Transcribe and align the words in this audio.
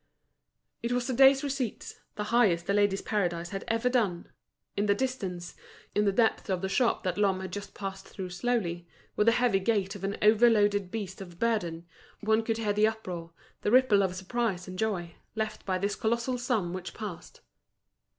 It 0.81 0.91
was 0.93 1.05
the 1.05 1.13
day's 1.13 1.43
receipts, 1.43 1.99
the 2.15 2.23
highest 2.33 2.65
The 2.65 2.73
Ladies' 2.73 3.03
Paradise 3.03 3.49
had 3.51 3.63
ever 3.67 3.87
done. 3.87 4.29
In 4.75 4.87
the 4.87 4.95
distance, 4.95 5.55
in 5.93 6.05
the 6.05 6.11
depths 6.11 6.49
of 6.49 6.63
the 6.63 6.69
shop 6.69 7.03
that 7.03 7.19
Lhomme 7.19 7.39
had 7.41 7.53
just 7.53 7.75
passed 7.75 8.07
through 8.07 8.31
slowly, 8.31 8.87
with 9.15 9.27
the 9.27 9.33
heavy 9.33 9.59
gait 9.59 9.93
of 9.95 10.03
an 10.03 10.17
overloaded 10.23 10.89
beast 10.89 11.21
of 11.21 11.37
burden, 11.37 11.85
one 12.19 12.41
could 12.41 12.57
hear 12.57 12.73
the 12.73 12.87
uproar, 12.87 13.29
the 13.61 13.69
ripple 13.69 14.01
of 14.01 14.15
surprise 14.15 14.67
and 14.67 14.79
joy, 14.79 15.13
left 15.35 15.67
by 15.67 15.77
this 15.77 15.95
colossal 15.95 16.39
sum 16.39 16.73
which 16.73 16.95
passed. 16.95 17.41